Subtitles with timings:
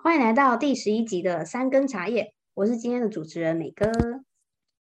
[0.00, 3.90] 欢迎来到第十一集的三根茶叶，我是今天的主持人美哥，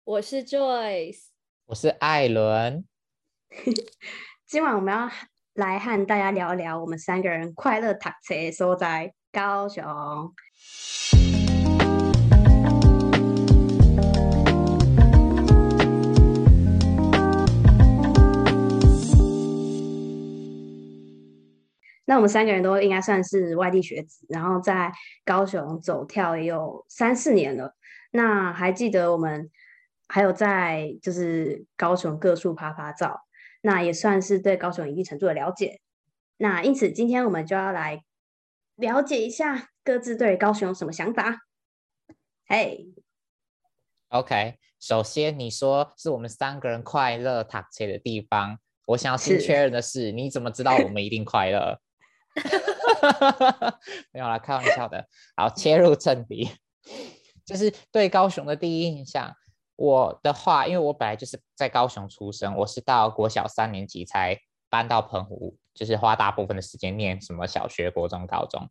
[0.03, 1.29] 我是 Joyce，
[1.65, 2.85] 我是艾伦。
[4.45, 5.09] 今晚我们要
[5.55, 9.83] 来和大家聊一聊我们三个人快乐躺车所在高雄。
[22.09, 24.89] 那我们三个人都应该算是外地学子，然后在
[25.25, 27.75] 高雄走跳也有三四年了。
[28.11, 29.51] 那还记得我们
[30.07, 33.25] 还有在就是高雄各处拍拍照，
[33.61, 35.81] 那也算是对高雄一定程度的了解。
[36.37, 38.01] 那因此今天我们就要来
[38.77, 41.41] 了解一下各自对高雄有什么想法。
[42.47, 42.87] 嘿
[44.07, 51.81] ，OK，首先你说是我们三个人快乐躺车的地方，我想要先确认的是，是你怎么知道我们一定快乐？
[54.11, 55.05] 没有啦，开玩笑的。
[55.35, 56.49] 好，切入正题，
[57.45, 59.33] 就是对高雄的第一印象。
[59.75, 64.35] 我的话，因为我本来就是在高雄出生，我是到国小三年级才
[64.69, 68.67] 搬到澎湖，就是花大部分的时间念什么小学、国中、高中。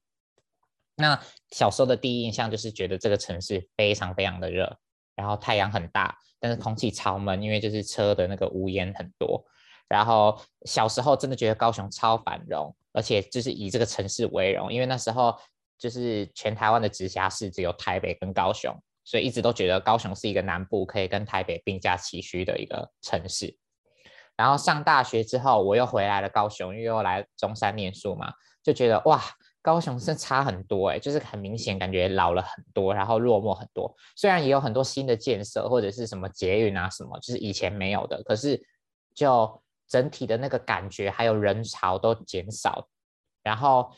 [0.97, 4.79] 那小时候的第一印象就是觉得这个城市非常非常的热，
[5.15, 9.45] 然后太阳很大，但是空气超闷，因为就是车的那个乌烟很多。
[9.89, 12.75] 然后小时候真的觉得高雄超繁荣。
[12.97, 15.37] 而且就是以这个城市为荣，因为那时候
[15.79, 23.55] 就是全台湾的直辖市只有台北跟高雄，所以一直都觉得高雄是一个南部可以跟台北并驾齐驱的一个城市。
[24.35, 29.23] 然后上大学之后，我又回来了高雄，因为又来中山念书嘛，就觉得哇，
[29.61, 33.95] 高雄是差很多哎，就是很明显感觉老了很多，然后落寞很多。
[34.17, 38.59] 虽然也有很多新的建设或者是什么捷运啊什么，就是以前没有的，可是
[39.15, 39.63] 就。
[39.89, 42.89] 整体的那个感觉还有人潮都减少，
[43.43, 43.91] 然后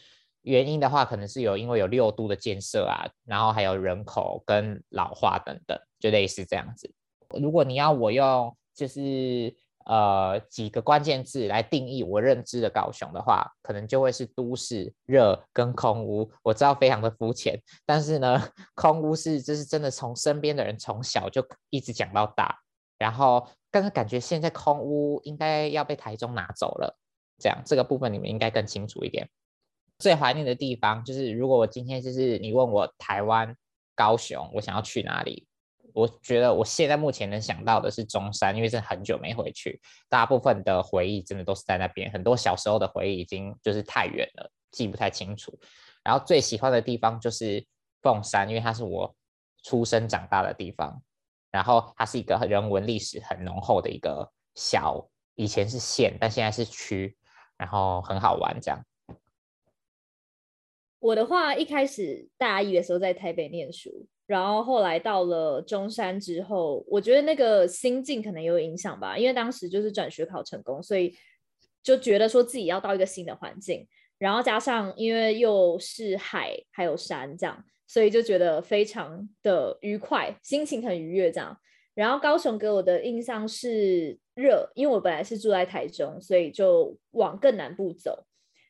[0.43, 6.93] 原因的话，可能是有因为有六度的建设啊，然后还有人口跟老化等等，就类似这样子。
[7.39, 9.55] 如果你要我用就是
[9.87, 16.31] 呃几个关键字来定义我认知的高雄的话，可能就会是都市热跟空屋。
[16.43, 22.59] 我知道非常的肤浅，但是呢，空屋是就是真的从身边的人从小就一直讲到大，
[22.99, 23.49] 然后。
[23.71, 26.99] 但是感觉现在空屋应该要被台中拿走了，
[27.39, 29.29] 这样这个部分你们应该更清楚一点。
[29.99, 33.55] 最怀念的地方就是，如果我今天就是你问我台湾
[33.95, 35.47] 高雄，我想要去哪里？
[35.93, 45.59] 我觉得我现在目前能想到的是中山，因为真的很久没回去，大部分的回忆真的都是在那边，很多小时候的回忆已经就是太远了，记不太清楚。
[46.05, 47.67] 然后最喜欢的地方就是
[48.01, 49.13] 凤山，因为它是我
[49.65, 51.03] 出生长大的地方。
[51.51, 57.17] 然后它是一个人文历史很浓厚的一个小，以前是县，但现在是区，
[57.57, 58.85] 然后很好玩这样。
[61.01, 71.17] 我的话，一开始大一的时候在台北念书，然后后来到了中山之后，我觉得那个心境可能有影响吧，因为当时就是转学考成功，所以
[71.83, 73.87] 就觉得说自己要到一个新的环境，
[74.19, 77.65] 然后加上因为又是海还有山这样。
[77.89, 81.59] 所以就觉得非常的愉快，心情很愉悦这样。
[81.95, 88.25] 然后高雄给我的印象是热，因为我本来是住在台中，所以就往更南部走。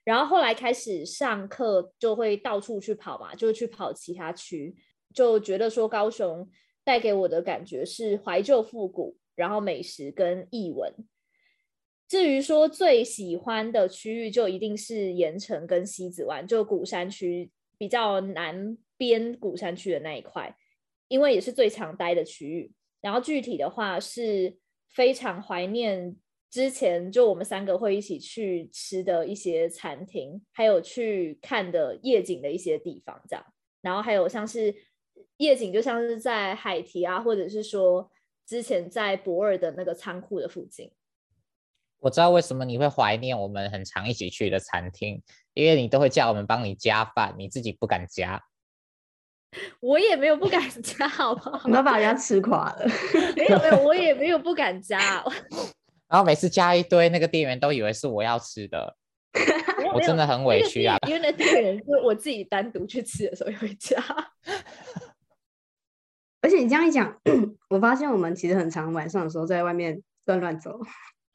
[0.04, 4.74] 然后后来开始上课，就会到处去跑嘛，就去跑其他区，
[5.12, 6.48] 就觉得说高雄
[6.84, 10.90] 带给我的感觉是怀旧复古，然后美食跟艺文。
[12.08, 18.78] 至于说最喜欢的区域，就一定是盐城跟西子湾，就鼓山区比较南。
[18.98, 20.54] 边古山区的那一块，
[21.08, 22.70] 因为也是最常待的区域。
[23.00, 24.58] 然后具体的话是
[24.90, 26.16] 非常怀念
[26.50, 33.44] 之前就我们三个会一起去吃的一些餐厅，还有去看的夜景的一些地方，这样。
[33.80, 34.74] 然后还有像是
[35.36, 38.10] 夜景，就像是在海堤啊，或者是说
[38.44, 40.90] 之前在博尔的那个仓库的附近。
[42.00, 45.22] 我知道为什么你会怀念我们很常一起去的餐厅，
[45.54, 48.42] 因为你都会叫我们帮你加饭，你自己不敢加。
[49.80, 51.68] 我也没有不敢加， 好不好？
[51.68, 52.86] 你要把人家吃垮了。
[53.36, 54.98] 没有没有，我也没有不敢加。
[56.08, 58.96] 然后每次加一堆，那个店员都以为是我要吃的，
[59.94, 60.96] 我真的很委屈啊。
[61.06, 64.02] 因为那店员是我自己单独去吃的时候也会加。
[66.40, 67.20] 而且你这样一讲，
[67.68, 70.78] 我发现我们其实很常晚上的时候在外面乱乱走。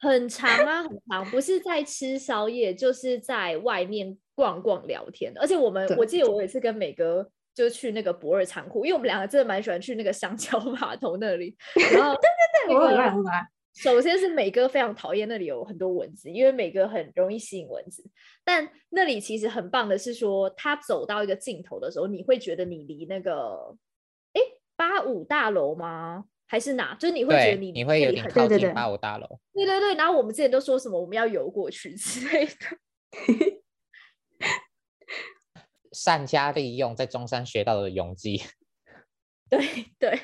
[0.00, 5.32] 很长啊，很长，不是在吃宵夜，就是在外面逛逛聊天。
[5.36, 7.30] 而且我们，我记得我也是跟美哥。
[7.54, 11.56] 就去那个博尔仓库，因为我们两个真的蛮喜欢去那个香蕉 码头那里。
[11.94, 12.28] 然后，对
[12.66, 13.30] 对对，我。
[13.76, 18.08] 首先是美哥非常讨厌那里有很多蚊子，因为美哥很容易吸引蚊子。
[18.44, 23.76] 但那里其实很棒的是说，他走到一个尽头的时候，你会觉得你离那个，
[24.32, 24.40] 哎，
[24.76, 26.24] 八五大楼吗？
[26.46, 26.94] 还是哪？
[26.94, 29.26] 就是你会觉得你你会有点靠近八五大楼。
[29.52, 32.52] 对对对，然后我们之前都说什么我们要游过去之类的。
[35.94, 38.42] 善加利用在中山学到的泳技。
[39.48, 39.60] 对
[39.98, 40.20] 对。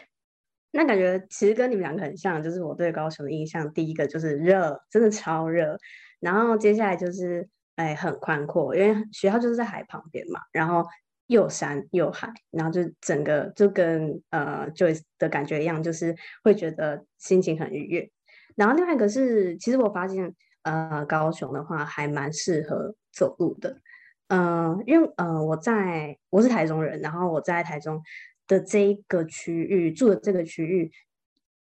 [0.73, 5.77] 那感觉其实跟你们两个很像，就是我对高雄的印象，第一个就是热，真的超热。
[6.21, 10.85] 然后接下来就是哎很宽阔，因为学校就是在海旁边嘛，然后
[11.27, 16.15] 又山又海，然后就整个就跟呃 Joyce 的感觉一样，就是
[16.45, 18.09] 会觉得心情很愉悦。
[18.55, 20.33] 然后另外一个是，其实我发现
[20.63, 23.81] 呃高雄的话还蛮适合走路的，
[24.31, 28.03] 呃，因为呃我在我是台中人，然后我在台中。
[28.51, 30.91] 的这一个区域住的这个区域，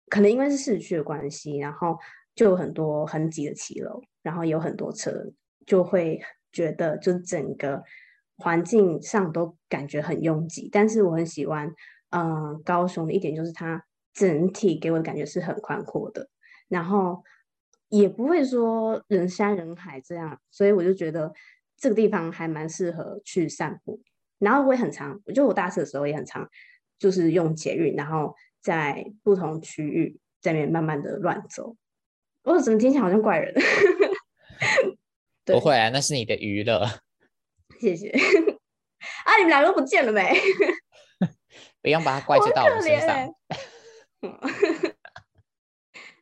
[0.07, 1.97] 可能因为是市区的关系，然后
[2.35, 5.11] 就有很多很挤的骑楼，然后有很多车，
[5.65, 6.21] 就会
[6.51, 7.83] 觉得就整个
[8.37, 10.69] 环境上都感觉很拥挤。
[10.71, 11.67] 但是我很喜欢，
[12.11, 13.83] 嗯、呃，高雄的一点就是它
[14.13, 16.29] 整体给我的感觉是很宽阔的，
[16.67, 17.23] 然后
[17.89, 21.33] 也不会说人山人海这样，所以我就觉得
[21.77, 24.01] 这个地方还蛮适合去散步。
[24.39, 26.49] 然后我也很常，就我大四的时候也很常。
[26.97, 31.75] 就是用捷运，然后在不同区域在那边慢慢的乱走。
[32.43, 33.53] 我怎么听起来好像怪人？
[35.43, 36.87] 不会啊，那是你的娱乐。
[37.81, 38.09] 谢谢。
[38.09, 40.39] 啊，你们两个都不见了没？
[41.83, 43.35] 不用把它怪罪到我身上。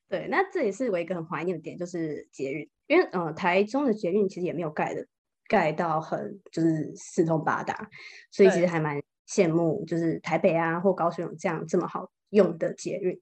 [0.10, 5.06] 对，那这也是我一个很怀念的点，就是捷运，因为嗯、呃，台中的捷运其实也没有盖的
[5.48, 7.90] 盖到很就是四通八达，
[8.32, 9.02] 所以其实还蛮。
[9.26, 13.20] 羡慕就是台北啊或高雄有这样这么好用的捷运，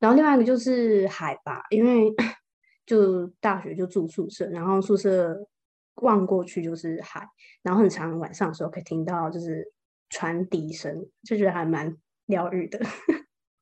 [0.00, 2.12] 然后另外一个就是海拔，因为
[2.84, 5.48] 就大学就住宿舍，然后宿舍
[6.02, 7.26] 望过去就是海，
[7.62, 9.64] 然后很常晚上的时候可以听到就是
[10.10, 11.96] 船笛声，就觉得还蛮
[12.26, 12.80] 疗愈的。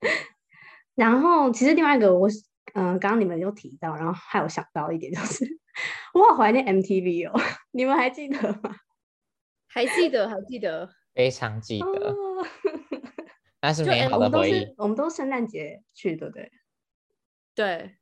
[0.96, 2.28] 然后其实另外一个我
[2.72, 5.44] 嗯、呃，刚刚你们有提到，然后还有想到一点就是，
[6.15, 7.41] 我好怀念 MTV 哦，
[7.73, 8.76] 你们还记得吗？
[9.69, 10.88] 还记得，还记得。
[11.15, 12.15] 非常记得，
[13.61, 14.75] 那、哦、是美好的回忆。
[14.76, 16.50] 我们都圣诞节去，对不对？
[17.55, 17.97] 对，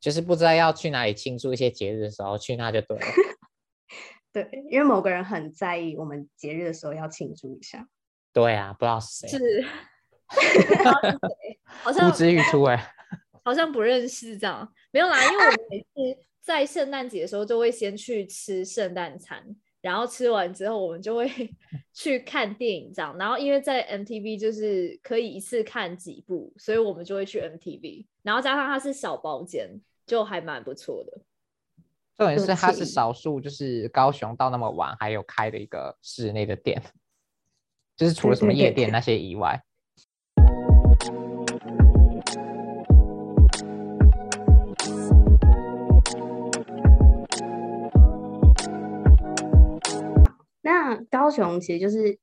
[0.00, 3.06] 就是不知道要去哪里庆祝一些节日的时候，去那就对了。
[4.32, 7.88] 对，因为某个人很在意我们节日的时候要庆祝一下。
[8.32, 9.38] 对啊，不知道是谁。
[9.38, 9.66] 是，
[11.64, 12.94] 好像呼之欲出哎，
[13.44, 14.72] 好像不认识这样。
[14.90, 15.86] 没有啦，因为我们每次
[16.40, 19.56] 在圣诞节的时候就会先去吃圣诞餐。
[19.82, 21.26] 然后吃完之后，我们就会
[21.94, 23.16] 去看电影，这样。
[23.16, 28.04] 然后因为在 MTV 就是可以一次看几部，所以我们就会去 MTV。
[28.22, 31.22] 然后加上它是小包间，就还蛮不错的。
[32.18, 36.82] 重点是它是少数，就是高雄到那么晚还有开的一个室内的店，
[37.96, 39.58] 就是除了什么夜店那些以外。
[50.90, 52.18] 那高雄其实就是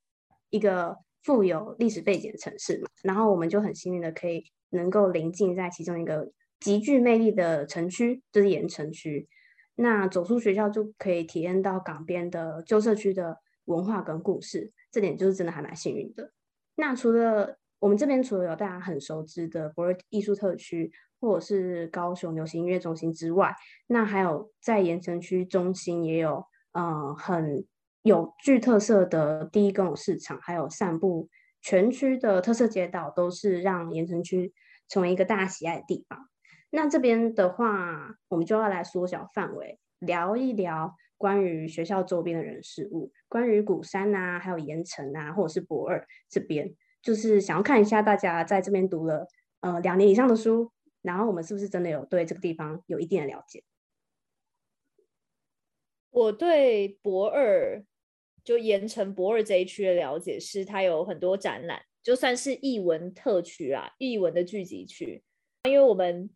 [0.50, 6.30] 一个富有历史背景的城市嘛，然后我们就很幸运的可以能够临近在其中一个
[6.60, 9.30] 极具魅力的城区，就是盐城区。
[9.76, 16.34] 那走出学校就可以体验到港边的旧社区的文化跟故事，这点就是真的还蛮幸运的。
[16.76, 23.56] 那除了我们这边除了有大家很熟知的驳二艺术特区或者是高雄流行音乐中心之外，
[23.88, 26.44] 那还有在盐城区中心也有
[26.74, 27.66] 嗯很。
[28.08, 31.30] 有具特色的第一公有市场，还有散步
[31.62, 34.54] 全区的特色街道，都是让盐城区
[34.88, 36.30] 成为一个大家喜爱的地方。
[36.70, 49.28] 那这边的话，我们就要来缩小范围，聊一聊关于学校周边的人事物，关于鼓山啊，还有盐城啊，或者是博二这边，就是想要看一下大家在这边读了
[49.60, 50.72] 呃两年以上的书，
[51.02, 53.64] 然后我们是不是真的有对这个地方有一定的了解？
[56.10, 57.84] 我对博二。
[58.48, 65.22] 就盐城博尔这一区的了解是，它有很多展览，就算是艺文特区啊，艺文的聚集区。
[65.66, 66.30] 因为我们，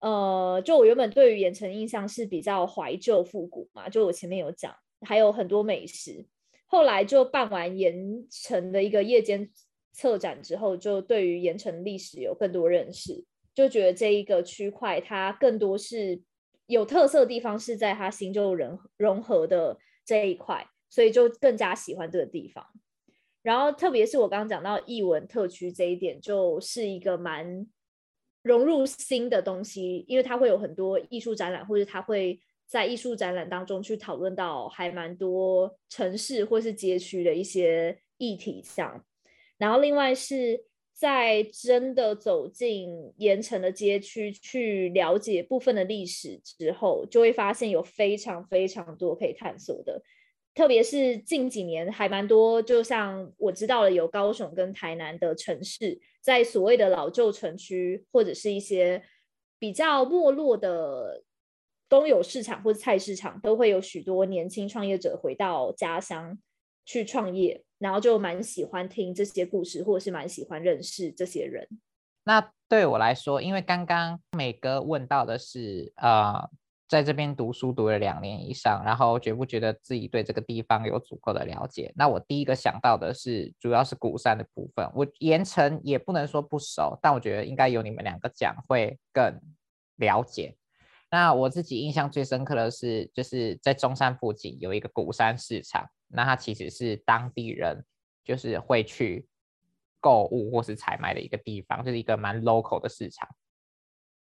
[0.00, 6.26] 呃，就我原本对于盐城印象是比较怀旧复古嘛，就我前面有讲，还有很多美食。
[6.66, 7.94] 后来就办完盐
[8.28, 9.48] 城的一个夜间
[9.92, 16.20] 策展之后，就对于盐城历史有更多认识，就觉得这一个区块它更多是
[16.66, 20.66] 有特色的地方，是在它新旧融融合的这一块。
[20.88, 22.66] 所以就更加喜欢这个地方，
[23.42, 27.66] 然后特别是我刚刚讲到艺文特区这一点，就是一个蛮
[28.42, 39.04] 融入新的东西，因为它会有很多艺术展览，或者它会在艺术展览当中去讨论到还蛮多城市或是街区的一些议题上。
[39.56, 50.02] 然后另外是在真的走进盐城的街区去了解部分的历史之后，就会发现有非常非常多可以探索的。
[50.58, 59.00] 特别是近几年还蛮多，就像我知道了有高雄跟台南的城市，在所谓的老旧城区或者是一些
[59.56, 61.22] 比较没落的
[61.88, 66.36] 公有市场或者菜市场，都会有许多年轻创业者回到家乡
[66.84, 71.68] 去创业，然后就蛮喜欢听这些故事，或者是蛮喜欢认识这些人。
[72.24, 76.50] 那对我来说，因为刚刚美哥问到的是呃。
[76.88, 81.92] 在这边读书读了两年以上，然后觉不觉得自己对这个地方有足够的了解？
[81.94, 84.90] 那我第一个想到的是，主要是鼓山的部分。
[84.94, 89.38] 我盐城也不能说不熟，但我觉得应该由你们两个讲会更
[89.96, 90.56] 了解。
[91.10, 97.84] 那我自己印象最深刻的是，就是在中山附近有一个鼓山市场，那它其实是当地人
[98.24, 99.26] 就是会去
[100.00, 103.28] 购物或是采买的一个地方，就是一个蛮 local 的市场。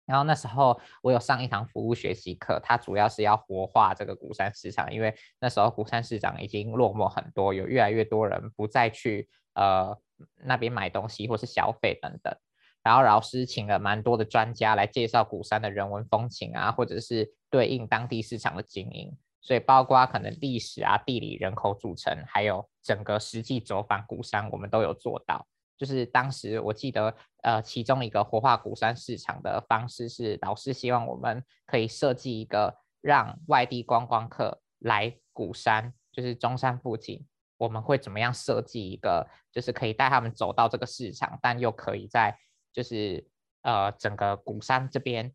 [0.08, 9.96] 然后那时候我有上一堂服务学习课，它主要是要活化这个鼓山市场，因为那时候鼓山市场已经落寞很多，有越来越多人不再去呃
[10.44, 12.34] 那边买东西或是消费等等。
[12.82, 25.46] 然后老师请了蛮多的专家来介绍鼓山的人文风情啊，或者是对应当地市场的经营，所以包括可能历史啊、地理、人口组成，还有整个实际走访鼓山，我们都有做到。
[25.78, 37.24] 就是当时我记得，呃，其中一个活化鼓山市场的方式是，老师希望我们可以设计一个让外地观光客来鼓山，就是中山附近，
[37.58, 42.36] 我们会怎么样设计一个，就是可以带他们走到这个市场，但又可以在
[42.72, 43.24] 就是
[43.62, 45.32] 呃整个鼓山这边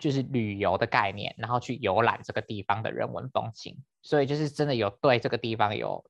[0.00, 6.02] 就是旅游的概念，然后去游览这个地方的人文风情，所以就是真的有对这个地方有。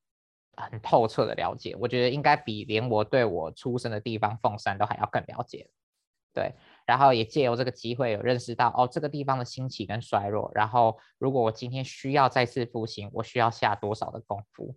[0.70, 5.70] 很透彻的了解，我觉得应该比连我对我出生的地方凤山都还要更了解。
[6.34, 6.54] 对，
[6.86, 14.76] 然后也借由这个机会有认识到哦，这个地方的兴起跟衰弱，然后如果我今天需要再次复兴，我需要下多少的功夫？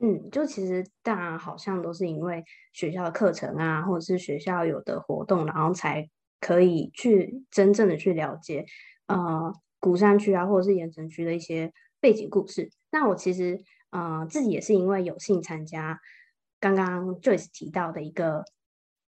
[0.00, 6.08] 嗯，就其实大家好像都是因为学校的课程啊，或者是学校有的活动，然后才
[6.40, 8.66] 可以去真正的去了解
[9.06, 12.72] 呃鼓山区啊，或者是盐城区的一些背景故事。
[12.90, 13.62] 那我其实。
[13.96, 15.98] 呃，自己也是因为有幸参加
[16.60, 18.44] 刚刚 Joyce 提到的一个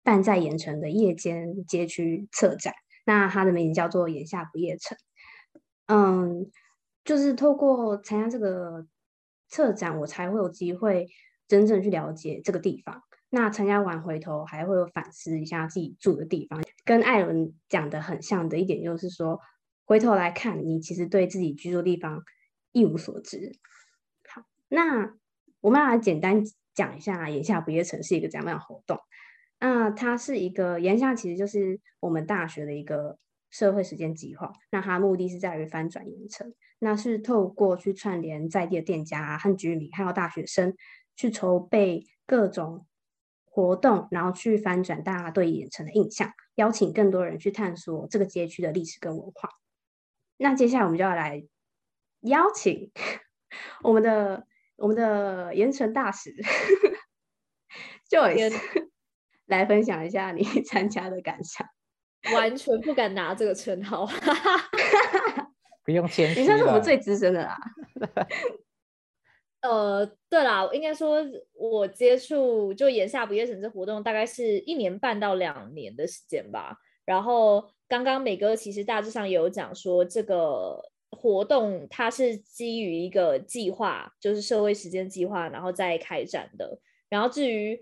[0.04, 2.74] 办在盐城的夜间街区策展，
[3.06, 4.98] 那它的名字叫做“眼下不夜城”。
[5.88, 6.50] 嗯，
[7.04, 8.88] 就是透过参加这个
[9.50, 11.08] 策展，我才会有机会
[11.46, 13.04] 真正去了解这个地方。
[13.30, 19.42] 那参加完回头还会有反思一下自己住的地方，跟艾伦讲的很像的一点就是说，
[19.84, 22.24] 回头来看你其实对自己居住地方
[22.72, 23.52] 一无所知。
[24.70, 25.14] 那
[25.62, 26.42] 我们来简单
[26.74, 28.98] 讲一下“眼下不夜城”是一个怎样的活动。
[29.60, 33.18] 那它是一个眼下，其实就是我们大学的一个
[33.50, 34.54] 社会实践计划。
[34.72, 40.74] 那它目的是在于翻转盐城，那是透过去串联在地的店家和居民，还有大学生，
[41.16, 42.86] 去筹备各种
[43.44, 49.50] 活动，然后去翻转大家对盐城的印象，邀请更多人去探索这个街区的历史跟文化。
[50.38, 51.44] 那接下来我们就要来
[52.22, 52.92] 邀请
[53.84, 54.48] 我们的。
[54.80, 56.34] 我们的盐城大使
[58.10, 58.56] Joyce
[59.48, 61.68] 来分享一下你 参加的感想。
[62.34, 64.06] 完全不敢拿这个称号，
[65.86, 66.42] 不用谦虚。
[66.42, 67.58] 你算是我们最资深的啦。
[69.62, 76.78] 呃，对啦，应该说，我接触就眼下不夜城这活动，大概是一年半到两年的时间吧。
[77.06, 80.92] 然后刚刚美哥其实大致上也有讲说这个。
[81.12, 86.80] 活动它是基于一个计划，就是社会实践计划，然后再开展的。
[87.10, 87.80] 然后至于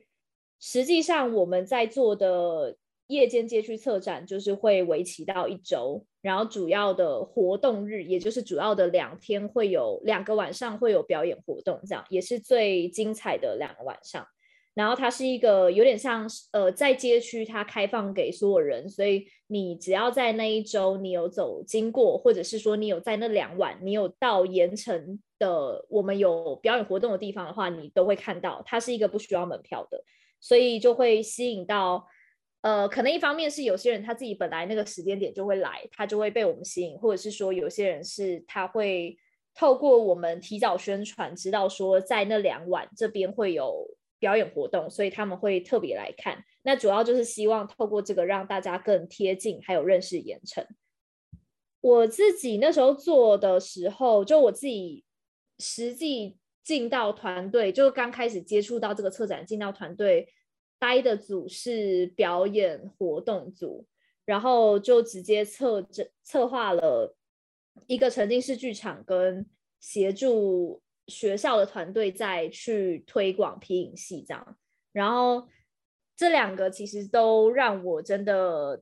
[0.60, 14.26] 实际上我们在做的夜间街区策展，就是会为期到一周，然后主要的活动日，也就是主要的两天，会有两个晚上会有表演活动，这样也是最精彩的两个晚上。
[14.78, 30.00] 然后它是一个有点像，呃，在街区它开放给所有人，所以你只要在那一周你有走经过，或者是说你有在那两晚你有到盐城的我们有表演活动的地方的话，你都会看到，它是一个不需要门票的，
[30.40, 32.06] 所以就会吸引到，
[32.62, 39.18] 呃，可能一方面是有些人他自己本来那个时间点就会来，他就会被我们吸引，或者是说有些人是他会
[39.56, 43.97] 透过我们提早宣传，知道说在那两晚这边会有。
[44.20, 46.44] 表演活动，所以他们会特别来看。
[46.64, 50.66] 那主要就是希望透过这个让大家更贴近，还有认识盐城。
[51.82, 55.06] 我自己那时候做的时候，就我自己
[55.60, 60.28] 实际进到团队，就刚开始接触到这个策展，进到团队
[60.80, 63.86] 待的组是表演活动组，
[64.26, 67.16] 然后就直接策策策划了
[67.86, 69.46] 一个沉浸式剧场，跟
[69.80, 74.58] 协助学校的团队在去推广皮影戏这样，
[74.92, 75.48] 然后
[76.16, 78.82] 这两个其实都让我真的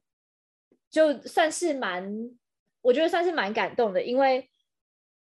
[0.90, 2.38] 就算是蛮。
[2.82, 4.48] 我觉得算是蛮感动的，因为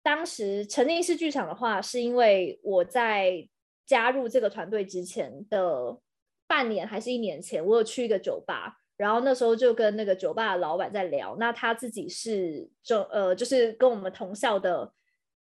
[0.04, 3.50] 当时沉浸式剧场的话，是因为我在
[3.84, 6.00] 加入这个团队之前的
[6.46, 14.94] 半年还是一年前，我有去一个酒吧，然后那时候就跟那个酒吧的老板在聊，那他自己是就呃就是跟我们同校的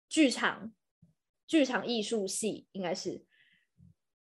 [0.07, 0.71] 剧场
[1.47, 3.23] 剧场艺术系应该是。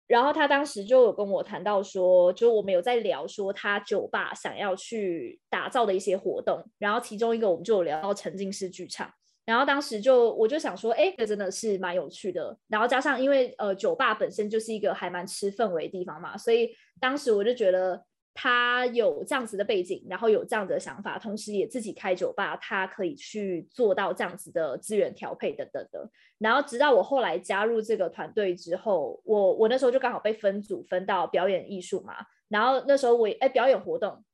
[0.06, 9.12] 然后他当时就有跟我谈到说，就我们有在聊说他酒吧想要去打造的一些活动，然后其中一个我们就有聊到沉浸式剧场，
[9.44, 12.58] 然后当时就我就想说，哎，这真的是蛮有趣的。
[12.66, 18.04] 然后加上因为呃酒吧本身就是一个还蛮吃氛围的地方嘛，所以当时我就觉得。
[18.42, 26.10] 他有这样子的背景，然后有这样子的想法，同时也自己开酒吧，他可以去做到这样子的资源调配等等的。
[26.38, 32.14] 然后直到我后来加入这个团队之后，我我那时候就刚好被分组分到表演艺术嘛。
[32.48, 34.24] 然后那时候我哎表演活动，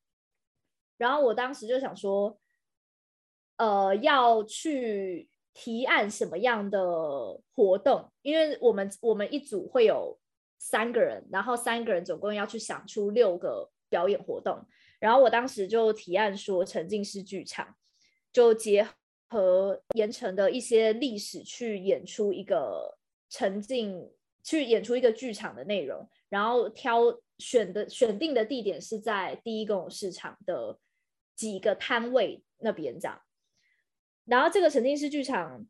[0.97, 2.39] 然后我当时就想说，
[3.57, 6.79] 呃，要去提案什么样的
[7.53, 8.09] 活动？
[8.21, 10.17] 因为我们我们一组会有
[10.57, 13.69] 三个人，然后三个人总共要去想出六个。
[13.89, 14.65] 表演活动，
[14.99, 17.75] 然后我当时就提案说，沉浸式剧场
[18.31, 18.87] 就结
[19.29, 22.97] 合盐城的一些历史去演出一个
[23.29, 24.09] 沉浸，
[24.43, 27.03] 去演出一个剧场的内容，然后挑
[27.37, 30.79] 选的选定的地点是在第一公有市场的
[31.35, 33.21] 几个摊位那边这样，
[34.25, 35.67] 然后这个沉浸式剧场。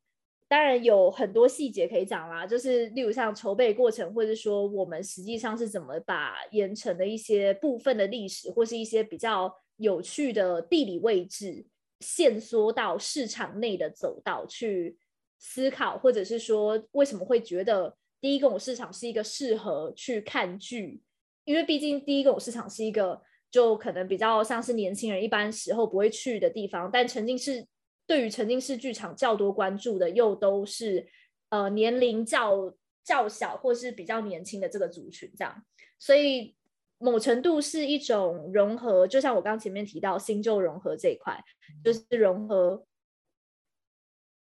[0.49, 11.65] 当然有很多细节可以讲啦，就是例如像筹备过程，或者说我们实际上是怎么把盐城的一些部分的历史，或是一些比较有趣的地理位置，
[11.99, 14.97] 限缩到市场内的走道去
[15.37, 21.01] 思考，或者是说为什么会觉得第一公有市场是一个适合去看剧，
[21.43, 27.67] 因为毕竟第一公有市场是一个就可能比较像是年轻人一般时候不会去的地方，但曾经是。
[28.07, 31.05] 对于沉浸式剧场较多关注的，又都是
[31.49, 35.61] 呃年龄较较小或是比较年轻的这个族群，这样，
[35.99, 36.55] 所以
[36.99, 41.37] 某程度是一种融合，就像我刚前面提到新旧融合这一块，
[41.83, 42.85] 就是融合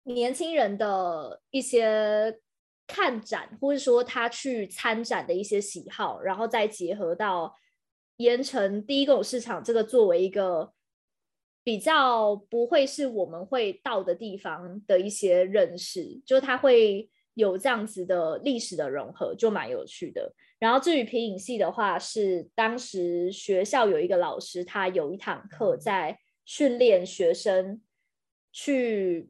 [0.04, 2.38] 年轻人的一些
[2.86, 7.52] 看展，或者说他去参展的一些喜好，然后再结合到
[8.18, 10.75] 盐城第一公有市场这个作为一个。
[11.66, 20.32] 比较不会是我们会到的地方的一些认识，就它会有这样子的历史的融合，就蛮有趣的。
[20.60, 27.82] 然后至于皮影戏的话，是当时学校有一个老师，他有一堂课在训练学生
[28.52, 29.28] 去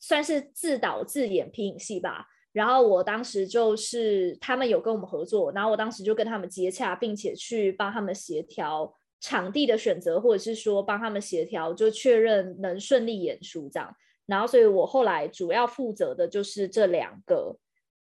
[0.00, 2.26] 算是自导自演皮影戏吧。
[2.50, 8.92] 然后我当时就是他们有跟我们合作，然后我当时就跟他们接洽，并且去帮他们协调。
[9.20, 13.96] 场地的选择，或者是说帮他们协调，就确认能顺利演出这样。
[14.26, 17.56] 然后，所以我后来主要负责的就是这两个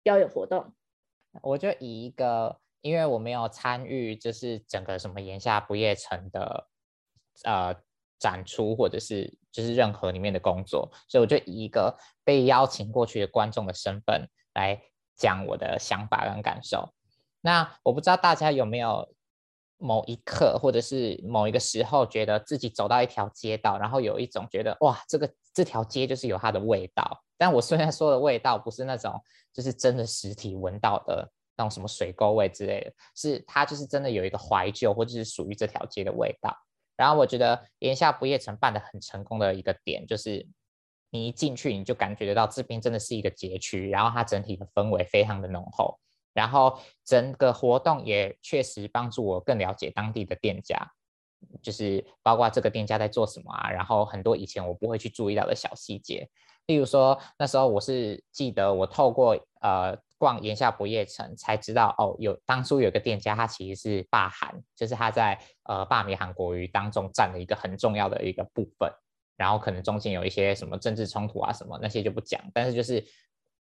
[0.03, 0.75] 表演活动。
[1.42, 6.69] 我就以一个，因为我没有参与，就是整个什么炎夏不夜城的
[7.45, 7.75] 呃
[8.19, 14.83] 展出，或者是就是任何里面的工作，所以我就以一个被邀请过去的观众的身份来
[15.14, 16.92] 讲我的想法跟感受。
[17.42, 19.14] 那我不知道大家有没有。
[19.79, 27.23] 某一刻，或者是某一个时候，觉得自己走到一条街道，然后有一种觉得哇，这个这条街就是有它的味道。
[27.37, 29.21] 但我虽然说的味道不是那种，
[29.53, 36.57] 就是真的实体闻到的那种什么水沟味之类的，是它就是真的有一个怀旧，或者是属于这条街的味道。
[36.97, 40.47] 然后我觉得炎夏不夜城办得很成功的一个点，就是
[41.11, 45.99] 你一进去你就感觉得到这边真的是一个街区，然后它整体的氛围非常的浓厚。
[46.37, 50.77] 然后整个活动也确实帮助我更了解当地的店家，
[51.62, 56.29] 就是包括这个店家在做什么啊，然后很多以前我不会去注意到的小细节，
[56.66, 68.92] 例如说那时候我是记得我透过呃逛盐夏不夜城才知道哦，有当初有个店家他其实是霸韩，就是他在呃罢免韩国瑜当中占了一个很重要的一个部分，
[69.38, 73.03] 然后可能中间有一些什么政治冲突啊什么那些就不讲，但是就是。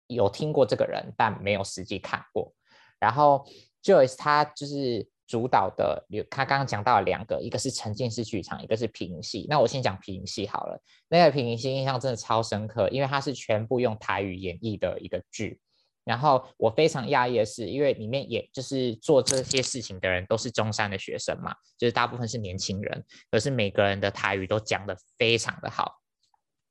[0.07, 2.53] 有听过这个人，但没有实际看过。
[2.99, 3.45] 然后
[3.83, 9.45] Joyce 他就是主导的，有他刚刚讲到了两个，一个是沉浸式剧场，一个是皮影戏。
[9.49, 10.81] 那我先讲皮影戏好了。
[11.09, 15.59] 那个皮影戏印象真的超深刻，因为它是全部用台语演绎的一个剧。
[16.03, 25.99] 然后我非常讶异的是，因为里面也就是做这些事情的人都是中山的学生嘛，就是大部分是年轻人，可是每个人的台语都讲得非常的好。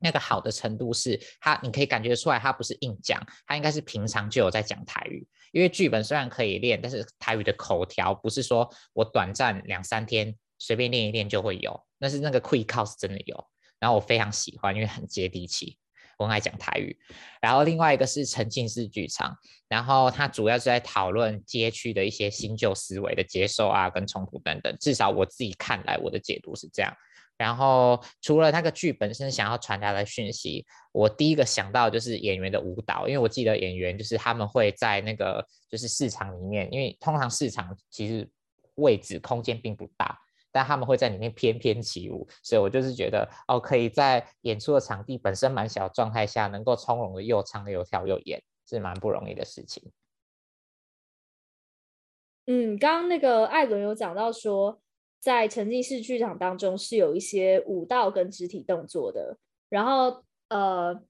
[0.06, 5.26] 那个好的程度是他，你可以感觉出来，他不是硬讲，他应该是平常就有在讲台语。
[5.50, 13.46] 因为剧本虽然可以练，但是台语的口条不是说我短暂两三天随便练一练就会有，那是那个 quick call 是真的有。
[13.80, 15.76] 然后我非常喜欢，因为很接地气，
[16.18, 16.98] 我很爱讲台语。
[17.40, 19.36] 然后另外一个是沉浸式剧场，
[19.68, 24.74] 然后它主要是在讨论街区的一些新旧思维的接受啊，跟冲突等等。
[24.80, 26.92] 至少我自己看来，我的解读是这样。
[27.38, 38.26] 然后除了那个剧本身想要传达的讯息，我第一个想到就是演员的舞蹈，因为我记得演员就是他们会在那个就是市场里面，因为通常市场其实
[38.76, 40.18] 位置空间并不大，
[40.50, 49.92] 但他们会在里面翩翩起舞，所以我就是觉得哦，可以在演出的场地本身蛮小状态下，能够从容的又唱又跳又演，是蛮不容易的事情。
[52.46, 54.80] 嗯，刚刚那个艾伦有讲到说。
[55.26, 59.36] 在沉浸式剧场当中是有一些舞蹈跟肢体动作的，
[59.68, 61.02] 然后呃，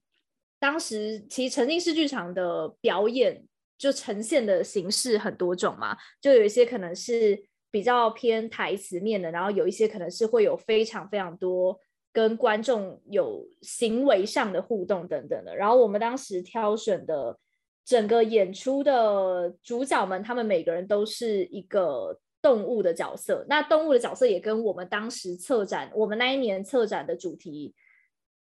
[0.57, 3.45] 当时其实沉浸式剧场的表演
[3.77, 11.79] 就呈现的形式很多种嘛，就有一些可能是比较偏台词面的，然后有一些可能是会有非常非常多
[12.11, 17.37] 跟观众有行为上的互动等等的，然后我们当时挑选的
[17.85, 22.19] 整个演出的主角们，他们每个人都是一个。
[22.41, 27.73] 动物的角色，那动物的角色也跟我们当时策展，我们那一年策展的主题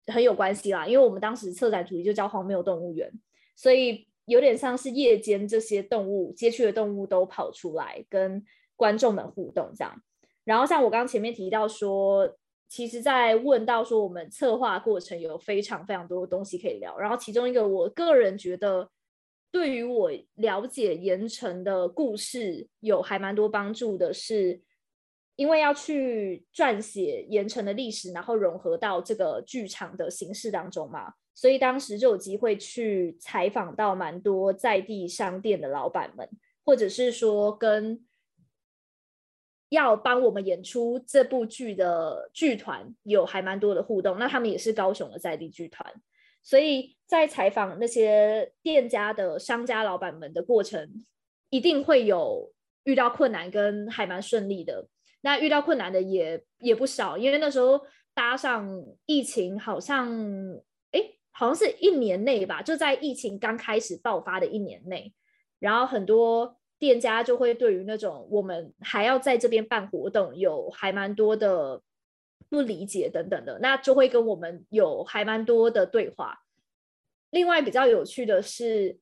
[0.08, 0.88] 很有关系啦。
[0.88, 3.12] 因为我们当时策展主题就叫“荒谬动物园”，
[3.56, 8.44] 所以有点像是夜间这些动物、街区的动物都跑出来跟
[8.76, 10.02] 观众们互动这样。
[10.44, 12.36] 然后像我刚刚前面提到说，
[12.68, 18.90] 其实，在问到说我们策划过程有非常非常多的东西可以聊，然后其中一个我个人觉得。
[19.56, 24.62] 对于我了解盐城的故事有还蛮多帮助的，是
[25.38, 36.30] 因为要去撰写盐城的历史，然后融合到这个剧场的形式当中嘛，所以当时就有机会去采访到蛮多在地商店的老板们，
[36.66, 38.06] 或者是说跟
[39.70, 45.94] 要帮我们演出这部剧的剧团有还蛮多的互动，那他们也是高雄的在地剧团。
[46.46, 51.04] 所以在采访那些店家的商家老板们的过程，
[51.50, 52.54] 一定会有
[52.84, 54.88] 遇到困难跟还蛮顺利的。
[55.22, 57.82] 那遇到困难的也也不少，因为那时候
[58.14, 58.70] 搭上
[59.08, 60.08] 疫情，好像
[60.92, 65.12] 诶，好像是一年内吧，就在疫情刚开始爆发的一年内，
[65.58, 71.82] 然后很多店家就会对于那种我们还要在这边办活动，有还蛮多的。
[72.50, 76.40] 不理解等等的，那就会跟我们有还蛮多的对话。
[77.32, 78.98] 另外比较有趣的是，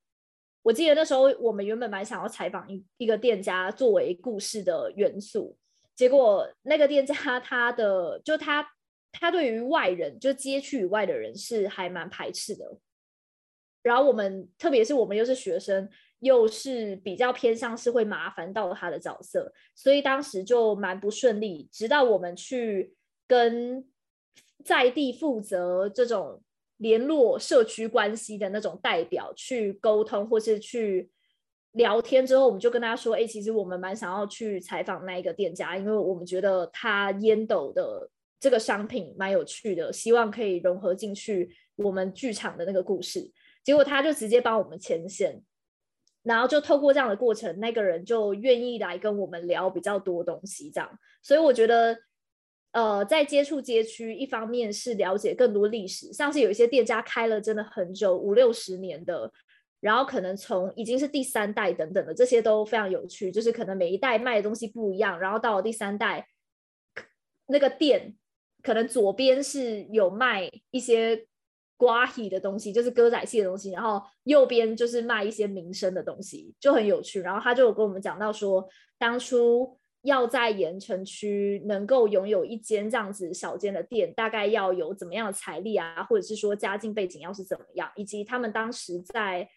[0.63, 5.55] 我记得那时候我们原本蛮想要采访一一个店家作为故事的元素，
[5.93, 8.67] 结果那个店家他的就他
[9.11, 12.77] 他对于外人就街区以外的人是还蛮排斥的。
[13.83, 15.87] 然后我们特别是我们又是学生，
[16.19, 21.69] 又是比较偏向是会麻烦到他的角色，所以当时就蛮不顺利。
[21.71, 22.95] 直到我们去。
[23.33, 23.83] 跟
[24.63, 26.39] 在地负责这种
[26.77, 31.09] 联络社区关系的那种代表去沟通，或是去
[31.71, 38.07] 聊天之后，我们就跟他说：“哎，其实我们蛮想要去采访那一个店家，因为我们觉得他烟斗的
[38.39, 43.31] 这个商品蛮有趣的，希望可以融合进去我们剧场的那个故事。”
[43.65, 45.41] 结果他就直接帮我们牵线，
[46.21, 50.87] 然后就透过这样的过程，那个人就愿意来跟我们聊比较多东西，这样。
[51.23, 51.97] 所以我觉得。
[52.73, 59.31] 呃，在接触街区，一方面是了解更多历史，像是有一些店家开了真的很久，五六十年的，
[59.79, 63.31] 然后可能从已经是第三代等等的，这些都非常有趣。
[63.31, 66.27] 就是可能每一代卖的东西不一样，然后到了第三代，
[67.45, 68.15] 那个店
[68.63, 71.27] 可能左边是有卖一些
[71.77, 77.21] 瓜戏的东西，就是歌仔戏的东西，然后右边就是卖一些民生的东西，就很有趣。
[77.21, 79.77] 然后他就有跟我们讲到说，当初。
[80.03, 89.49] 要在盐城区能够拥有一间这样子小间的店，大概要有怎么样的财力啊，或者是说家境背景要是怎么样，以及他们当时在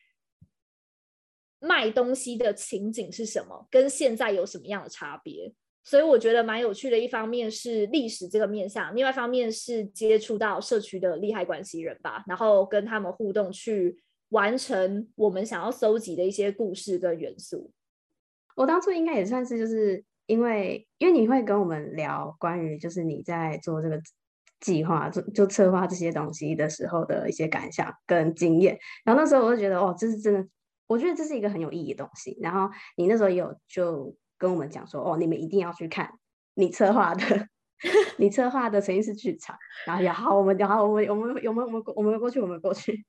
[1.59, 5.53] 卖东西的情景是什么，跟现在有什么样的差别？
[5.83, 6.99] 所以我觉得蛮有趣的。
[6.99, 13.97] 一方面是历史这个面向，另外一方面是接触到社区的利害关系人吧，然后跟他们互动，去
[14.31, 17.73] 完成我们想要搜集的一些故事跟元素。
[18.57, 24.01] 我当初应该也算是就是因为因为你会跟我们聊关于就是你在做这个
[24.61, 30.49] 计划就就策划这些东西的时候的一些感想跟经验，然后那时候我就觉得哦，这是真的，
[30.87, 32.39] 我觉得这是一个很有意义的东西。
[32.41, 36.11] 然后你那时候也有就跟我们讲说哦，你们一定要去看
[36.55, 37.49] 你策划的。
[38.17, 39.55] 你策划的沉浸式剧场，
[39.87, 43.05] 然后也好，我们然后我们我们我们我们我们过去我们过去，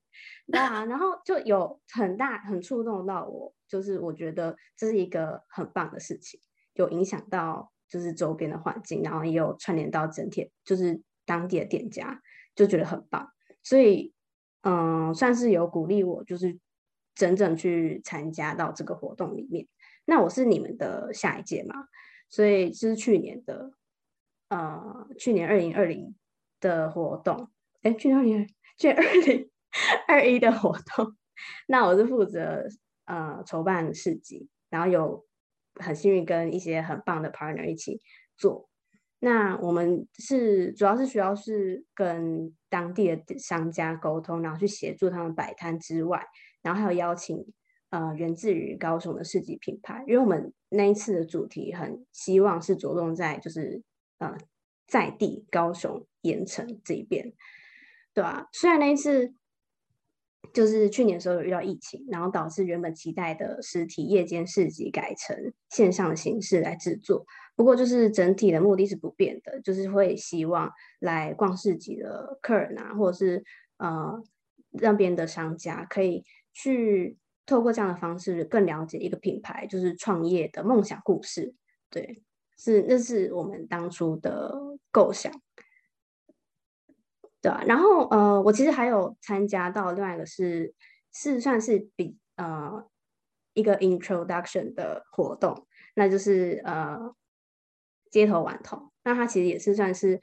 [0.52, 6.38] 对啊，然后就有很大很触动到我，就是我觉得这是一个很棒的事情，
[6.78, 12.22] 有影响到就是周边的环境，然后也有串联到整体，就是当地的店家，
[12.56, 13.30] 就觉得很棒，
[13.62, 14.14] 所以
[14.62, 16.58] 嗯，算是有鼓励我，就是
[17.14, 19.68] 真正去参加到这个活动里面。
[20.06, 21.76] 那我是你们的下一届嘛，
[22.30, 23.74] 所以是去年的。
[24.50, 26.16] 呃，去年二零二零
[26.62, 27.50] 的活动，
[27.82, 29.50] 哎，去年二零，去年二零
[30.08, 31.18] 二一的活动，
[31.68, 32.66] 那我是负责
[33.04, 35.27] 呃筹办市集，然后有
[35.80, 38.02] 很幸运跟一些很棒的 partner 一起
[38.38, 38.70] 做。
[39.20, 46.24] 那我们是主要是需要是跟当地的商家沟通，然后去协助他们摆摊之外，
[46.62, 47.46] 然后还有邀请
[47.90, 53.84] 呃源自于高雄的市集品牌，因为我们那一次的主题很希望是着重在就是。
[54.20, 54.36] 呃，
[54.88, 57.32] 在地高雄盐城这一边，
[58.16, 58.48] 对吧、啊？
[58.52, 59.32] 虽然那一次
[60.54, 65.36] 就是去年的时候有遇到疫情，然后导致原本期待的实体夜间市集改成
[65.70, 73.44] 线上的形式来制作，不过就是整体的目的是不变的，就是会希望来逛市集的客人啊，或者是
[73.78, 74.22] 呃
[74.72, 76.24] 那边的商家，可以
[76.54, 81.54] 去透过这样的方式更了解一个品牌，就是创业的梦想故事，
[81.90, 82.24] 对。
[82.60, 84.52] 是，那是我们当初的
[84.90, 85.32] 构想，
[87.48, 90.74] 对啊，然后呃，我其实还有参加到另外一个是
[91.14, 92.86] 是算是比呃
[93.54, 97.16] 一个 introduction 的活动，那就是呃
[98.12, 98.92] 街头顽童。
[99.04, 100.20] 那它其实也是算是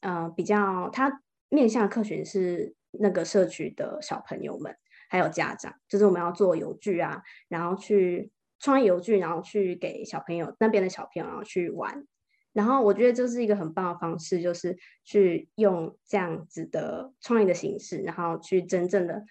[0.00, 4.76] 呃比较，它面向客群是那个社区的小朋友们，
[5.08, 8.30] 还有家长，就是我们要做游具啊，然后去。
[8.62, 12.06] 创意游具，然后去给小朋友那边的小朋友然后去玩，
[12.52, 19.24] 然后我觉得这是一个很棒的方式，就是去用这样子的创意的形式，然后去真正的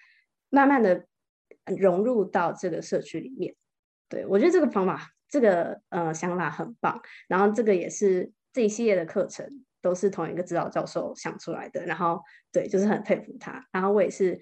[0.48, 1.06] 慢慢的
[1.78, 3.54] 融入到这个社区里面。
[4.08, 9.46] 对，我觉得这个方法，这个呃想法很棒，然后这个也是这一系列的课程
[9.82, 14.38] 都是同一个指导教授想出来的，然后对，就是很佩服他，然后我也是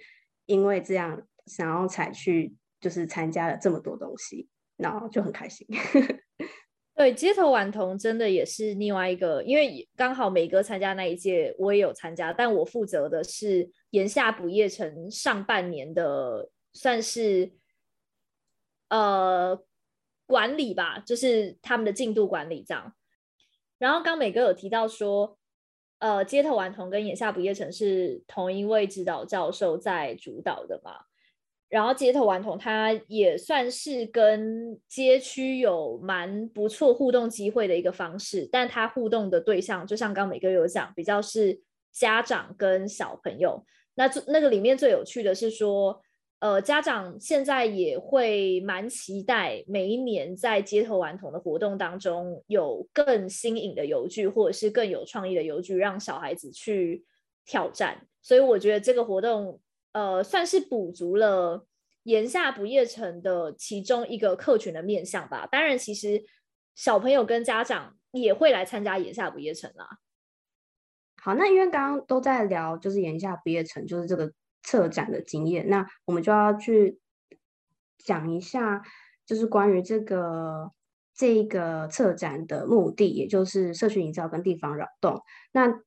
[0.46, 4.48] 因为这样，想要才去就是参加了这么多东西。
[4.78, 5.66] 然后就很开心。
[6.98, 17.52] 对，街头顽童真的也是另外一个，因为刚好美哥参加那一届，我也有参加，但我负责的是盐夏不夜城上半年的，算是
[18.88, 19.62] 呃
[20.26, 22.92] 管理吧，就是他们的进度管理这样。
[23.78, 25.38] 然后刚美哥有提到说，
[26.00, 31.07] 呃，街头顽童跟盐夏不夜城是同一位指导教授在主导的嘛？
[31.70, 41.60] 然后街头顽童，它也算是跟街区有蛮不错互动机会的一个方式，但它互动的对象，就像刚美哥有讲，比较是
[41.92, 43.62] 家长跟小朋友。
[43.96, 46.00] 那那个里面最有趣的是说，
[46.38, 57.04] 呃，家长现在也会蛮期待每一年在街头顽童的活动当中有更新颖的游具，或者是更有创意的游具，让小孩子去
[57.44, 58.06] 挑战。
[58.22, 59.60] 所以我觉得这个活动。
[59.98, 61.66] 呃，算是补足了
[62.04, 65.48] 盐夏不夜城的其中一个客群的面向吧。
[65.50, 66.22] 当然，其实
[66.76, 69.98] 小朋友跟家长也会来参加盐夏不夜城啦。
[71.20, 74.32] 好，那因为刚刚都在聊，就是盐夏不夜城，就是这个
[74.62, 77.00] 策展的经验，那我们就要去
[77.98, 78.80] 讲一下，
[79.26, 80.70] 就是关于这个
[81.12, 85.20] 这个策展的目的，也就是社区营造跟地方扰动。
[85.50, 85.82] 那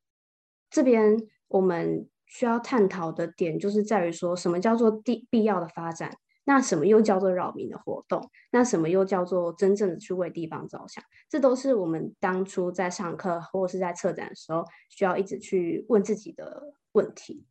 [0.70, 1.16] 这边
[1.48, 2.10] 我们。
[2.32, 17.46] 需要探讨的点就是在于说什么叫做必必要的发展，那什么又叫做扰民的活动，那什么又叫做真正的去为地方着想，这都是我们当初在上课或者是在策展的时候需要一直去问自己的问题。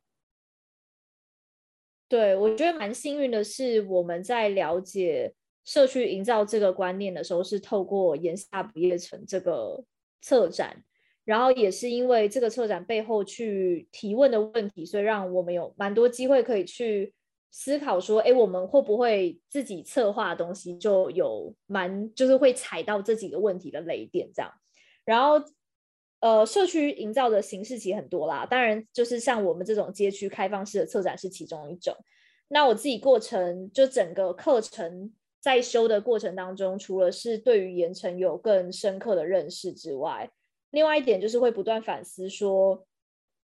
[2.09, 9.85] 对，我觉得蛮幸运的是，我们在了解社区营造这个观念的时候，是透过盐夏不夜城这个
[10.21, 10.83] 策展。
[11.23, 17.13] 然后也是因为这个策展背后去提问的问题，所以让我们有蛮多机会可以去
[17.51, 24.51] 思考说，哎，我们会不会自己策划的东西就有蛮就是会踩到这几个问题的雷点这样。
[25.03, 25.43] 然后，
[26.21, 31.95] 呃，社区营造的形式其实很多啦，当然就是像我们这种街区开放式的策展是其中一种。
[32.47, 40.29] 那我自己过程就整个课程在修的过程当中，除了是对于盐城有更深刻的认识之外，
[40.71, 42.85] 另外一点就是会不断反思说，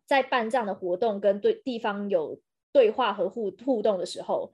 [0.07, 2.41] 在办这样的活动跟对地方有
[2.73, 4.53] 对话和互互动的时候，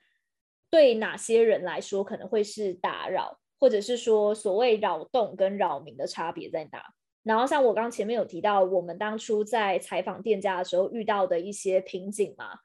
[0.71, 6.83] 对哪些人来说可能会是打扰，或者是说所谓扰动跟扰民的差别在哪？
[7.25, 12.59] 然后像我刚前面有提到，我们当初在采访店家的时候遇到的一些瓶颈嘛，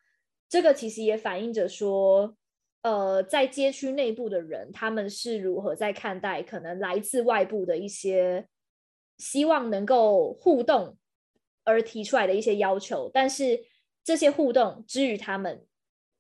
[0.49, 2.36] 这个其实也反映着说，
[2.81, 8.47] 呃，在街区内部的人，他们是如何在看待可能来自外部的一些
[9.17, 10.97] 希望能够互动
[11.63, 13.65] 而提出来的一些要求，但是
[14.03, 15.65] 这些互动之于他们，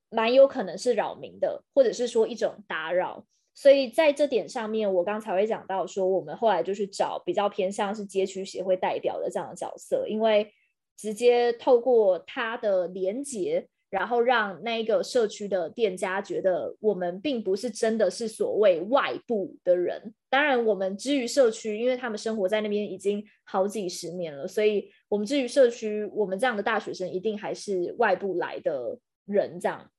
[0.09, 3.25] 蛮有可能是扰民的，或者是说一种打扰。
[3.53, 10.53] 所以在这点上面，我刚才会讲到说，我们后来就去找比较偏向是街区协会代表的这样的角色，因为
[10.95, 20.13] 直接透过他的连结，然后让那个社区的店家觉得我们并不是真的是所谓外部的人。
[20.29, 29.89] 当然，我们之于社区，因为他们生活在那边已经好几十年了，所以我们之于社区，我们这样的大学生一定还是外部来的人这样。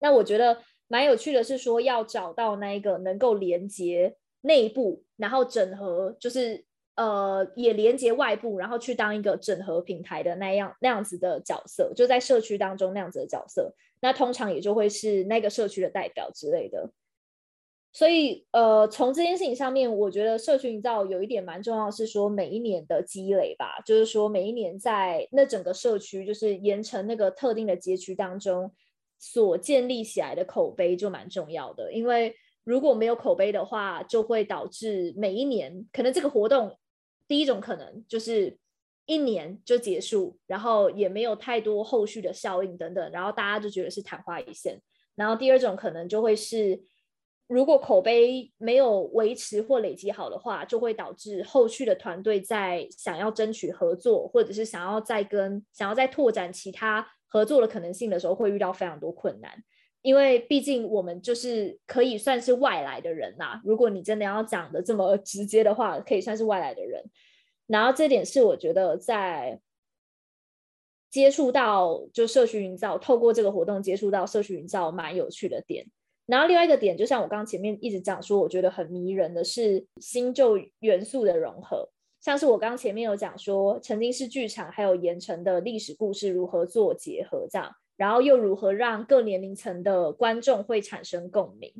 [0.00, 0.58] 那我觉得。
[0.92, 6.64] 蛮有趣的是说，要找到那一个能够连接内部，然后整合，就是
[6.96, 16.90] 呃也连接外部，然后去当一个整合平台的那样那样子的角色，就在社区当中那样子的角色，那通常也就会是那个社区的代表之类的。
[17.92, 28.72] 所以呃，从这件事情上面，我觉得社区营造有一点蛮重要，是说每一年的积累吧，就是说每一年在那整个社区，就是盐城那个特定的街区当中。
[29.22, 36.78] 所建立起来的口碑就蛮重要的，因为如果没有口碑的话，就会导致每一年可能这个活动，
[37.26, 38.58] 第一种可能就是
[39.06, 44.80] 一年就结束，然后也没有太多后续的效应等等，然后大家就觉得是昙花一现。
[45.16, 46.80] 然后第二种可能就会是，
[47.48, 57.06] 如果口碑没有维持或累积好的话，就会导致后续的团队在想要争取合作，或者是想要再跟想要再拓展其他。
[57.32, 59.62] 合作的可能性的时候，会遇到非常多困难，
[60.02, 63.60] 因为毕竟我们就是可以算是外来的人呐。
[63.64, 67.04] 如果你真的要讲的这么直接的话，可以算是外来的人。
[67.66, 69.60] 然后这点是我觉得在
[71.10, 75.86] 接触到就社区营造，透过这个活动接触到社区营造蛮有趣的点。
[76.26, 81.88] 然后另外一个点，就像我刚前面一直讲说，我觉得很迷人的是新旧元素的融合。
[82.20, 91.70] 像是我刚前面有讲说，曾经是剧场还有盐城的历史故事如何做结合，这样，然后又如何让各年龄层的观众会产生共鸣。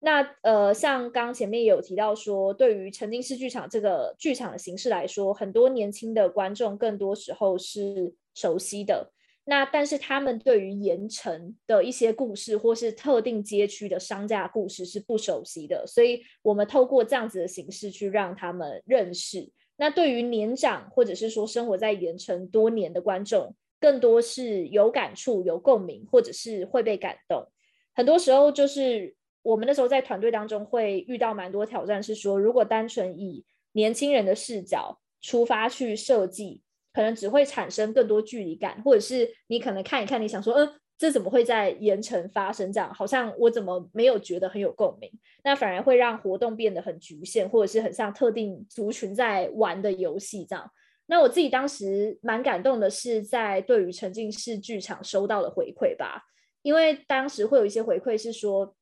[0.00, 9.12] 那呃，像刚前面有提到说，对于沉浸式剧场这个剧场的形式来说，很多年轻的观众更多时候是熟悉的。
[9.44, 19.52] 那但是他们对于盐城的一些故事，或是特定街区的商家故事是不熟悉的，所以我们透过这样子的形式去让他们认识。
[19.76, 27.46] 那对于年长或者是说生活在盐城多年的观众，更多是有感触、有共鸣，或者是会被感动。
[27.94, 36.62] 很多时候就是我们那时候在团队当中会遇到蛮多挑战，是说如果单纯以年轻人的视角出发去设计，
[36.94, 40.72] 可能只会产生更多距离感，或者是你可能看一看，你想说，嗯。
[40.96, 42.72] 这怎么会在盐城发生？
[42.72, 45.10] 这样好像我怎么没有觉得很有共鸣？
[45.42, 50.70] 那反而会让活动变得很局限，或者是很像特定族群在玩的游戏这样。
[51.06, 56.22] 那我自己当时蛮感动的是，在对于沉浸式剧场收到的回馈吧，
[56.62, 58.74] 因为当时会有一些回馈是说，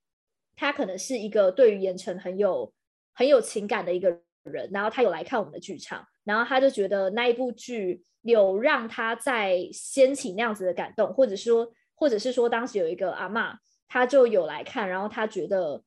[0.57, 2.73] 他可能是一个对于盐城很有
[3.15, 4.09] 很有情感的一个
[4.45, 11.73] 人，然后他有来看我们的剧场，然后他就觉得那一部剧有让他在掀起那样子的感动，或者说。
[11.95, 13.55] 或者是说，当时有一个阿嬷，
[13.87, 15.81] 她就有来看，然后她觉得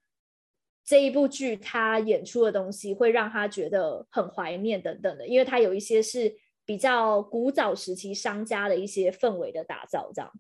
[0.86, 10.32] 这一部剧他演出的东西会让他觉得很怀念等等的，因为她有一些是比较古早时期商家的一些氛围的打造，这样。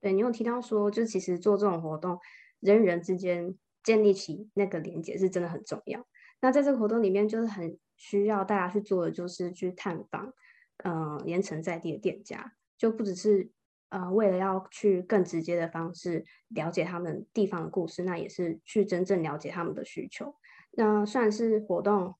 [0.00, 2.18] 对，你有提到说，就其实做这种活动，
[2.58, 6.04] 人与人之间建立起那个连接是真的很重要。
[6.40, 10.34] 那在这个活动里面，就是很需要大家去做的，就是去探访，
[10.78, 13.52] 嗯、呃，盐埕在地的店家，就不只是。
[13.92, 20.34] 呃，为了要去更直接的方式了解他们地方的故事，那也是去真正了解他们的需求。
[20.70, 22.14] 那算是活动，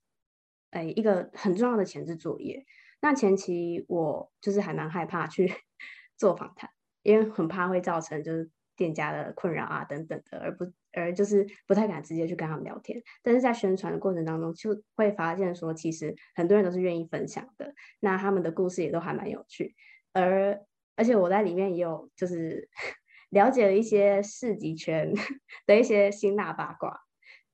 [0.68, 2.66] 哎，一个很重要的前置作业。
[3.00, 5.50] 那前期我就是还蛮害怕去
[6.18, 6.68] 做访谈，
[7.02, 13.02] 因为很怕会造成就是店家的困扰啊等等的，而不而就是不太敢直接去跟他们聊天。
[13.22, 19.74] 但是在宣传的过程当中，就会发现说，其实很多人都是愿意分享的，那他们的故事也都还蛮有趣，
[20.12, 20.60] 而。
[20.96, 22.68] 而且我在里面也有就是
[23.30, 25.12] 了解了一些市集圈
[25.66, 27.00] 的一些辛辣八卦。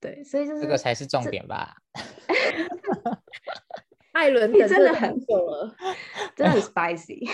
[0.00, 1.74] 对，所以就是这个才是重点吧。
[4.12, 5.76] 艾伦你真的很久了，
[6.34, 7.28] 真的很 spicy。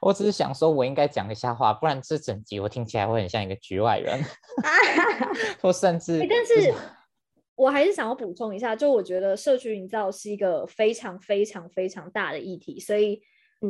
[0.00, 4.22] 我只是想说，我应该讲一下话，不然这整集我听起来会很像一个局外人，
[5.60, 6.26] 或甚至、欸。
[6.26, 6.72] 但是，
[7.56, 13.20] 我还是想要补充一下，就我觉得社区营造是一个非常非常非常大的议题，所以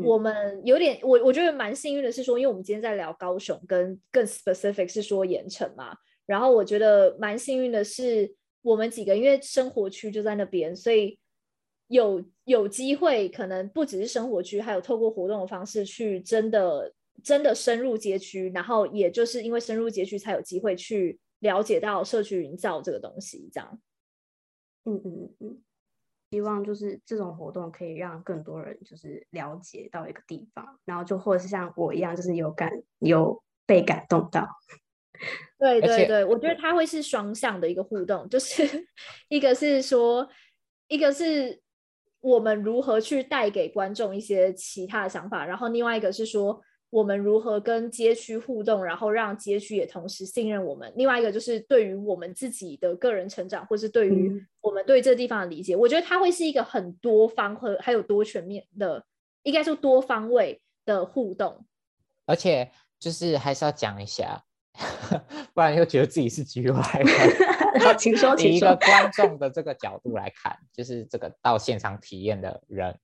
[0.03, 11.19] 我们有点，我我觉得蛮幸运的是说，因为我们今天在聊高雄，跟更 specific 是说盐城嘛，然后我觉得蛮幸运的是，我们几个因为生活区就在那边，所以。
[11.89, 16.91] 有有机会，可能不只是生活区，还有透过活动的方式去真的
[17.23, 23.51] 真的深入街区，然后也就是因为深入街区，才有机会去了解到社区营造这个东西。
[23.53, 23.79] 这样，
[24.87, 25.63] 嗯嗯嗯，
[26.35, 32.69] 希望就是这种活动可以让更多人就是了解到一个地方，然后就或者是像我一样，就是有感
[32.99, 34.49] 有被感动到。
[35.61, 38.65] 对对对，我觉得它会是双向的一个互动，就是
[39.31, 40.29] 一个是说，
[40.89, 41.63] 一个是。
[42.21, 45.45] 我们如何去带给观众一些其他的想法？
[45.45, 46.59] 然后另外一个是说，
[46.95, 50.93] 我们如何跟街区互动，然后让街区也同时信任我们。
[50.95, 59.05] 另外一个就是对于我们自己的个人成长，或是对于我们对这个地方的理解，嗯、我觉得它会是一个很多方和还有多全面的，
[59.43, 61.67] 应该说多方位的互动。
[62.27, 62.71] 而且
[63.01, 64.45] 就是还是要讲一下。
[65.53, 67.81] 不然又觉得自己是局外人。
[67.81, 68.51] 好，请说，请说。
[68.51, 72.97] 以一个观众的这个角度来看，就是这个到现场体验的人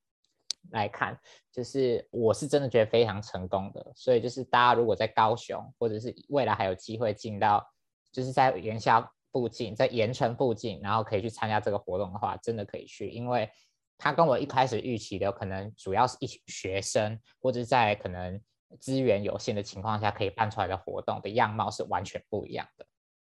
[0.73, 1.19] 来看，
[1.53, 3.93] 就是我是真的觉得非常成功的。
[3.95, 7.65] 所以就是大家如果在高雄，或者是未来还有机会进到，
[8.13, 13.51] 就是在盐夏附近，在盐城附近，然后可以去参加这个活动的话，真的可以去，因为
[13.99, 18.41] 他跟我一开始预期的可能主要是一群学生，或者在可能。
[18.79, 22.87] 资源有限的情况下，可以办出来的活动的样貌是完全不一样的，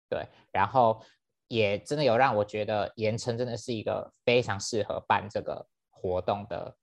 [0.10, 0.28] 对。
[0.52, 1.02] 然后
[1.48, 6.76] 也真的有让我觉得盐城真的是一个非常适合办这个活动的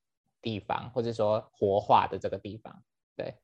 [0.46, 2.72] 地方，或者说活化的这个地方。
[3.16, 3.34] 对，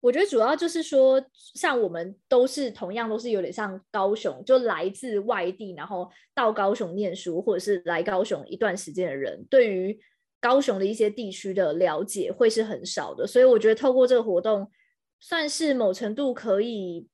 [0.00, 1.24] 我觉得主要就是说，
[1.54, 10.00] 像我们都是同样都是有点像高雄，就来自外地，然后到高雄念书，或者是来高雄一段时间的人，对于。
[10.40, 14.70] 高雄的一些地区的了解会是很少的，所以我觉得透过这个活动，
[15.18, 17.08] 算是某程度可以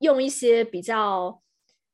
[0.00, 1.40] 用一些比较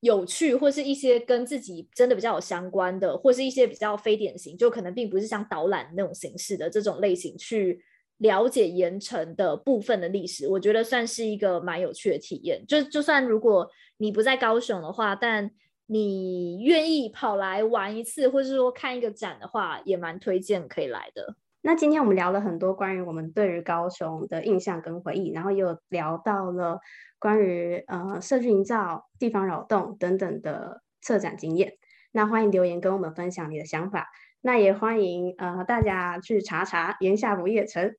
[0.01, 7.83] 有趣，或是一些跟自己真的比较有相关的，或是一些比较非典型，就可能并不是像导览那种形式的这种类型去
[8.19, 10.47] 了解盐城的部分的历史。
[10.49, 12.65] 我觉得算是一个蛮有趣的体验。
[12.67, 15.51] 就就算如果你不在高雄的话，但
[15.87, 21.35] 你愿意跑来玩一次，或是说看一个展的话，也蛮推荐可以来的。
[21.61, 26.81] 那今天我们聊了很多关于我们对于高雄的印象跟回忆，然后又聊到了
[27.19, 31.75] 关于呃社区营造、地方扰动等等的策展经验。
[32.13, 34.09] 那欢迎留言跟我们分享你的想法。
[34.41, 37.97] 那也欢迎呃大家去查查盐下不夜城。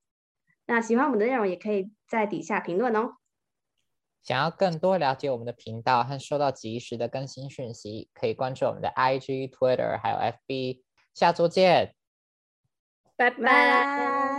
[0.65, 3.15] 那喜欢我们的内容，也可以在底下评论哦。
[4.23, 10.81] 想要更多了解我们的频道和收到及时的更新讯息，可以关注我们的 IG、Twitter 还有 FB。
[11.13, 11.95] 下周见，
[13.19, 14.38] Bye-bye.